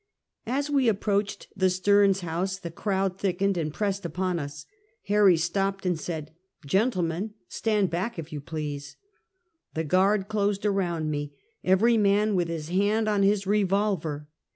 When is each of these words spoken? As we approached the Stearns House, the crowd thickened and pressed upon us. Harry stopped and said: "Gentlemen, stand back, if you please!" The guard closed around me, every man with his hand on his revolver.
As 0.47 0.67
we 0.71 0.87
approached 0.89 1.47
the 1.55 1.69
Stearns 1.69 2.21
House, 2.21 2.57
the 2.57 2.71
crowd 2.71 3.19
thickened 3.19 3.55
and 3.55 3.71
pressed 3.71 4.03
upon 4.03 4.39
us. 4.39 4.65
Harry 5.03 5.37
stopped 5.37 5.85
and 5.85 5.99
said: 5.99 6.33
"Gentlemen, 6.65 7.35
stand 7.47 7.91
back, 7.91 8.17
if 8.17 8.33
you 8.33 8.41
please!" 8.41 8.95
The 9.75 9.83
guard 9.83 10.27
closed 10.27 10.65
around 10.65 11.11
me, 11.11 11.33
every 11.63 11.97
man 11.97 12.33
with 12.33 12.47
his 12.47 12.69
hand 12.69 13.07
on 13.07 13.21
his 13.21 13.45
revolver. 13.45 14.27